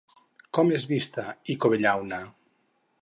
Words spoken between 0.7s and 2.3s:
és vista Icovellauna?